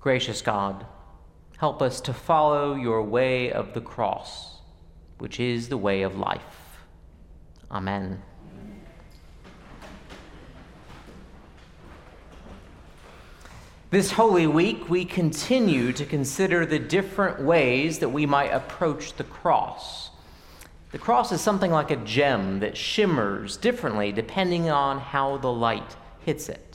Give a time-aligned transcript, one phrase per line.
[0.00, 0.86] Gracious God,
[1.58, 4.60] help us to follow your way of the cross,
[5.18, 6.78] which is the way of life.
[7.70, 8.22] Amen.
[13.90, 19.24] This Holy Week, we continue to consider the different ways that we might approach the
[19.24, 20.10] cross.
[20.92, 25.96] The cross is something like a gem that shimmers differently depending on how the light
[26.24, 26.69] hits it.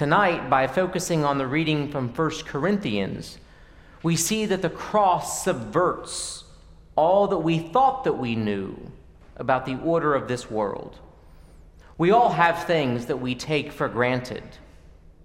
[0.00, 3.36] Tonight, by focusing on the reading from 1 Corinthians,
[4.02, 6.44] we see that the cross subverts
[6.96, 8.90] all that we thought that we knew
[9.36, 10.98] about the order of this world.
[11.98, 14.42] We all have things that we take for granted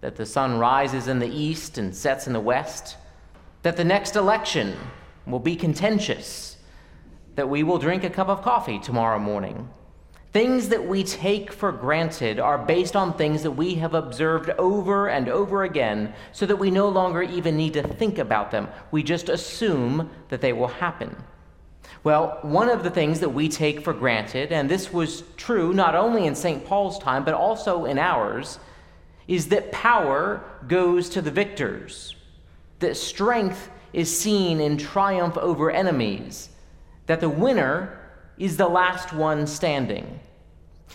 [0.00, 2.96] that the sun rises in the east and sets in the west,
[3.62, 4.76] that the next election
[5.24, 6.56] will be contentious,
[7.36, 9.68] that we will drink a cup of coffee tomorrow morning.
[10.34, 15.06] Things that we take for granted are based on things that we have observed over
[15.06, 18.66] and over again so that we no longer even need to think about them.
[18.90, 21.14] We just assume that they will happen.
[22.02, 25.94] Well, one of the things that we take for granted, and this was true not
[25.94, 26.66] only in St.
[26.66, 28.58] Paul's time, but also in ours,
[29.28, 32.16] is that power goes to the victors,
[32.80, 36.48] that strength is seen in triumph over enemies,
[37.06, 38.00] that the winner
[38.38, 40.20] is the last one standing.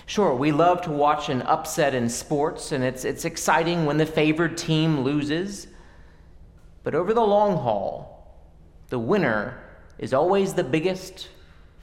[0.06, 4.06] Sure, we love to watch an upset in sports, and it's, it's exciting when the
[4.06, 5.68] favored team loses.
[6.84, 8.28] But over the long haul,
[8.90, 9.62] the winner
[9.98, 11.30] is always the biggest,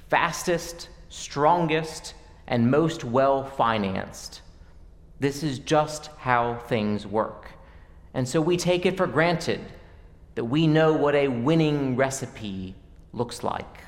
[0.08, 2.14] fastest, strongest,
[2.46, 4.42] and most well financed.
[5.20, 7.50] This is just how things work.
[8.14, 9.60] And so we take it for granted
[10.34, 12.74] that we know what a winning recipe
[13.12, 13.84] looks like.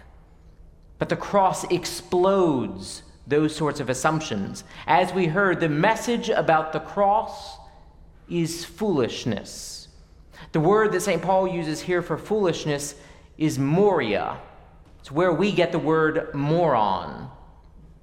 [0.99, 4.65] But the cross explodes those sorts of assumptions.
[4.87, 7.59] As we heard, the message about the cross
[8.29, 9.89] is foolishness.
[10.53, 11.23] The word that St.
[11.23, 12.95] Paul uses here for foolishness
[13.37, 14.39] is moria.
[15.01, 17.31] It's where we get the word moron.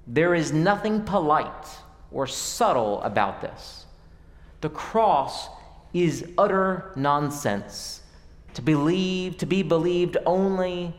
[0.06, 1.66] There is nothing polite
[2.12, 3.86] or subtle about this.
[4.60, 5.48] The cross
[5.92, 8.02] is utter nonsense
[8.54, 10.94] to believe to be believed only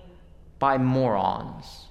[0.60, 1.87] by morons.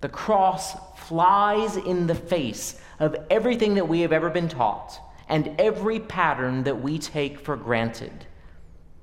[0.00, 5.54] The cross flies in the face of everything that we have ever been taught and
[5.58, 8.26] every pattern that we take for granted.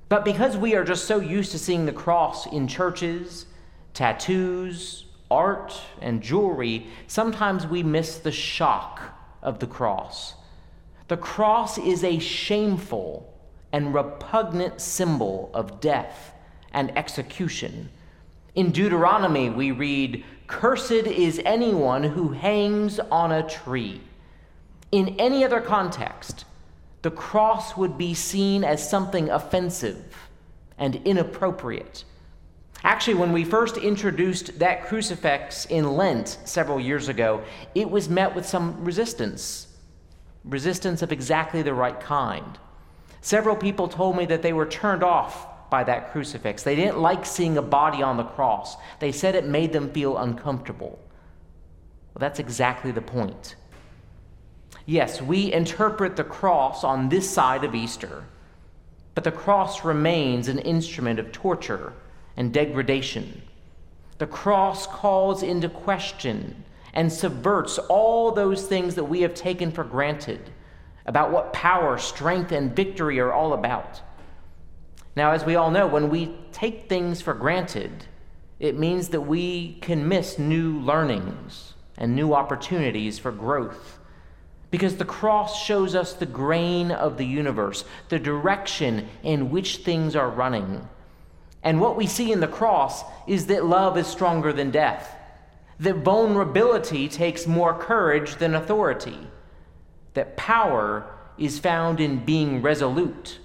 [0.08, 3.46] But because we are just so used to seeing the cross in churches,
[3.94, 9.00] tattoos, art, and jewelry, sometimes we miss the shock
[9.42, 10.34] of the cross.
[11.08, 13.32] The cross is a shameful
[13.72, 16.32] and repugnant symbol of death
[16.72, 17.90] and execution.
[18.54, 24.00] In Deuteronomy, we read, Cursed is anyone who hangs on a tree.
[24.92, 26.44] In any other context,
[27.02, 30.04] the cross would be seen as something offensive
[30.78, 32.04] and inappropriate.
[32.84, 37.42] Actually, when we first introduced that crucifix in Lent several years ago,
[37.74, 39.68] it was met with some resistance.
[40.44, 42.58] Resistance of exactly the right kind.
[43.20, 46.62] Several people told me that they were turned off by that crucifix.
[46.62, 50.18] They didn't like seeing a body on the cross, they said it made them feel
[50.18, 51.00] uncomfortable.
[52.14, 53.56] Well, that's exactly the point.
[54.86, 58.22] Yes, we interpret the cross on this side of Easter,
[59.16, 61.92] but the cross remains an instrument of torture
[62.36, 63.42] and degradation.
[64.18, 66.62] The cross calls into question
[66.92, 70.52] and subverts all those things that we have taken for granted
[71.06, 74.00] about what power, strength, and victory are all about.
[75.16, 78.06] Now, as we all know, when we take things for granted,
[78.58, 83.98] it means that we can miss new learnings and new opportunities for growth.
[84.70, 90.16] Because the cross shows us the grain of the universe, the direction in which things
[90.16, 90.88] are running.
[91.62, 95.16] And what we see in the cross is that love is stronger than death,
[95.78, 99.28] that vulnerability takes more courage than authority,
[100.14, 101.06] that power
[101.38, 103.38] is found in being resolute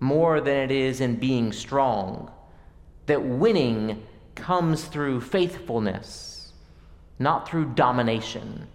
[0.00, 2.30] more than it is in being strong,
[3.06, 4.02] that winning
[4.34, 6.52] comes through faithfulness,
[7.18, 8.66] not through domination.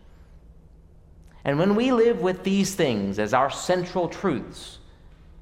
[1.46, 4.80] And when we live with these things as our central truths,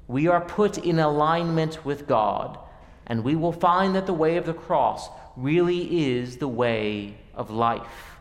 [0.08, 2.58] we are put in alignment with God
[3.06, 7.50] and we will find that the way of the cross really is the way of
[7.50, 8.16] life.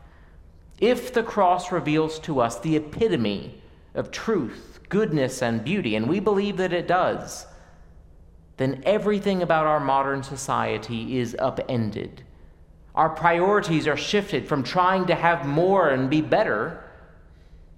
[0.80, 3.62] If the cross reveals to us the epitome
[3.94, 7.48] of truth, goodness, and beauty, and we believe that it does,
[8.58, 12.22] then everything about our modern society is upended.
[12.94, 16.84] Our priorities are shifted from trying to have more and be better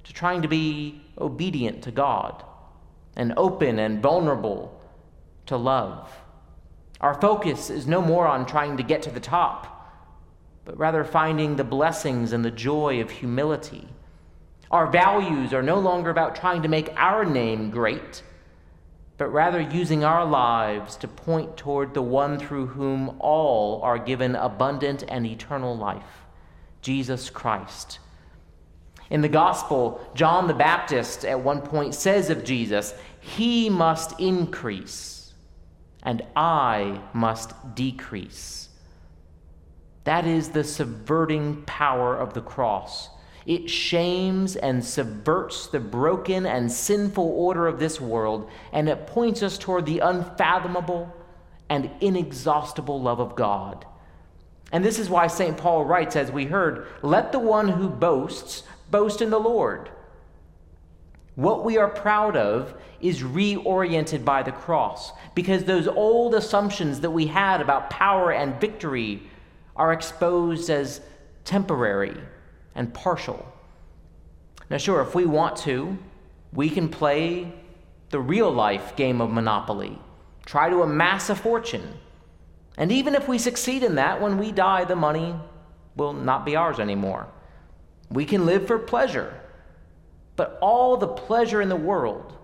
[0.03, 2.43] to trying to be obedient to God
[3.15, 4.81] and open and vulnerable
[5.45, 6.11] to love.
[6.99, 10.01] Our focus is no more on trying to get to the top,
[10.65, 13.87] but rather finding the blessings and the joy of humility.
[14.73, 18.23] Our values are no longer about trying to make our name great,
[19.19, 24.35] but rather using our lives to point toward the one through whom all are given
[24.35, 26.25] abundant and eternal life
[26.81, 27.99] Jesus Christ.
[29.11, 35.33] In the gospel, John the Baptist at one point says of Jesus, He must increase,
[36.01, 38.69] and I must decrease.
[40.05, 43.09] That is the subverting power of the cross.
[43.45, 49.43] It shames and subverts the broken and sinful order of this world, and it points
[49.43, 51.13] us toward the unfathomable
[51.69, 53.85] and inexhaustible love of God.
[54.71, 55.57] And this is why St.
[55.57, 59.89] Paul writes, as we heard, let the one who boasts boast in the Lord.
[61.35, 67.11] What we are proud of is reoriented by the cross because those old assumptions that
[67.11, 69.23] we had about power and victory
[69.75, 71.01] are exposed as
[71.43, 72.15] temporary
[72.75, 73.45] and partial.
[74.69, 75.97] Now, sure, if we want to,
[76.51, 77.51] we can play
[78.09, 79.97] the real life game of Monopoly,
[80.45, 81.93] try to amass a fortune.
[82.77, 85.35] And even if we succeed in that, when we die, the money
[85.95, 87.27] will not be ours anymore.
[88.09, 89.33] We can live for pleasure,
[90.35, 92.37] but all the pleasure in the world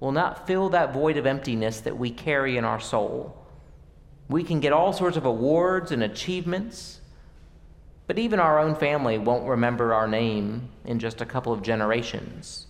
[0.00, 3.36] will not fill that void of emptiness that we carry in our soul.
[4.28, 7.00] We can get all sorts of awards and achievements,
[8.06, 12.66] but even our own family won't remember our name in just a couple of generations.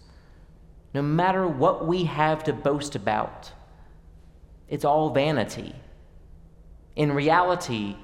[0.93, 3.51] No matter what we have to boast about,
[4.69, 5.75] it's all vanity.
[6.97, 7.97] In reality,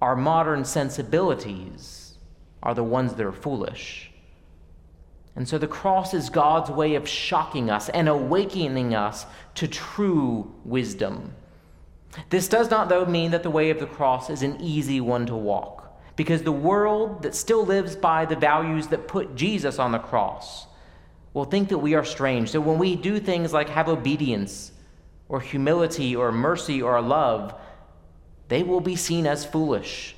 [0.00, 2.14] our modern sensibilities
[2.62, 4.10] are the ones that are foolish.
[5.34, 10.52] And so the cross is God's way of shocking us and awakening us to true
[10.64, 11.34] wisdom.
[12.30, 15.26] This does not, though, mean that the way of the cross is an easy one
[15.26, 15.85] to walk,
[16.16, 20.66] because the world that still lives by the values that put Jesus on the cross
[21.34, 22.50] will think that we are strange.
[22.50, 24.72] So when we do things like have obedience,
[25.28, 27.54] or humility, or mercy, or love,
[28.48, 30.14] they will be seen as foolish.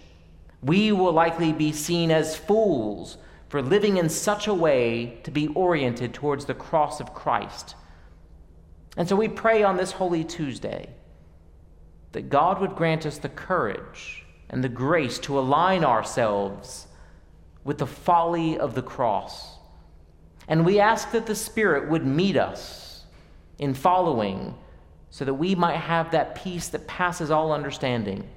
[0.62, 3.16] We will likely be seen as fools
[3.48, 7.74] for living in such a way to be oriented towards the cross of Christ.
[8.96, 10.90] And so we pray on this Holy Tuesday
[12.12, 16.86] that God would grant us the courage and the grace to align ourselves
[17.64, 19.58] with the folly of the cross.
[20.48, 23.04] And we ask that the Spirit would meet us
[23.58, 24.54] in following
[25.10, 28.28] so that we might have that peace that passes all understanding,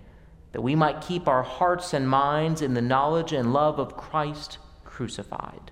[0.52, 4.58] that we might keep our hearts and minds in the knowledge and love of Christ
[4.84, 5.72] crucified.